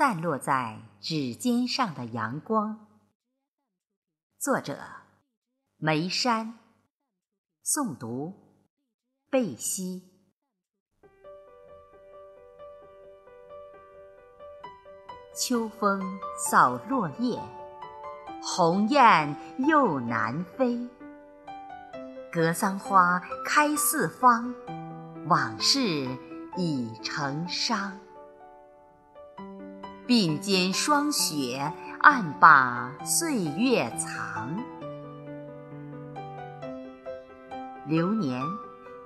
[0.00, 2.86] 散落在指尖上的阳光。
[4.38, 4.78] 作者：
[5.76, 6.58] 梅山。
[7.62, 8.32] 诵读：
[9.28, 10.02] 贝西。
[15.36, 16.00] 秋风
[16.48, 17.38] 扫落叶，
[18.42, 19.36] 鸿雁
[19.68, 20.88] 又南飞。
[22.32, 24.54] 格桑花开四方，
[25.28, 26.08] 往事
[26.56, 28.00] 已成伤。
[30.10, 34.58] 鬓间霜雪，暗把岁月藏。
[37.86, 38.42] 流年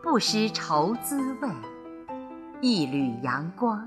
[0.03, 1.49] 不识愁滋味，
[2.63, 3.87] 一缕阳光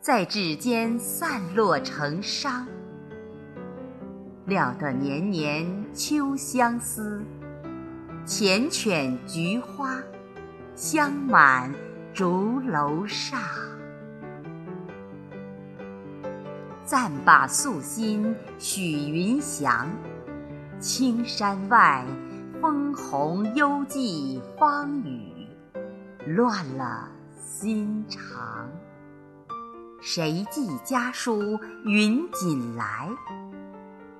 [0.00, 2.66] 在指尖散落成殇。
[4.46, 7.24] 料得年年秋相思，
[8.26, 10.02] 缱绻菊花
[10.74, 11.72] 香满
[12.12, 13.38] 竹楼上。
[16.90, 19.88] 暂把素心许云翔，
[20.80, 22.04] 青山外，
[22.60, 25.46] 枫红幽寂方雨，
[26.26, 28.68] 乱了心肠。
[30.00, 33.08] 谁寄家书云锦来？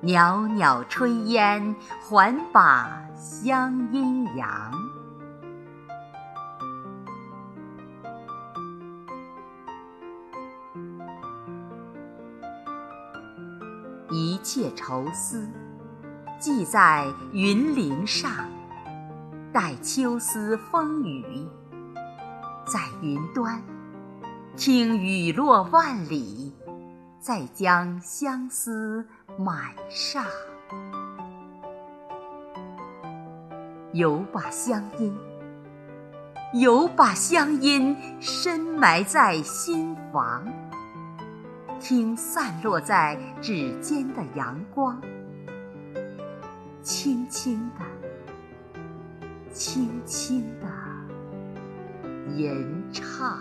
[0.00, 4.72] 袅袅炊烟还把乡音扬。
[14.10, 15.48] 一切愁思，
[16.40, 18.32] 寄在云林上，
[19.52, 21.46] 待秋思风雨，
[22.66, 23.62] 在云端，
[24.56, 26.52] 听雨落万里，
[27.20, 29.06] 再将相思
[29.38, 30.24] 满上。
[33.92, 35.16] 有把乡音，
[36.54, 40.44] 有把乡音，深埋在心房。
[41.80, 45.00] 听散落在指尖的阳光，
[46.82, 48.80] 轻轻地、
[49.50, 50.68] 轻轻地
[52.36, 53.40] 吟唱。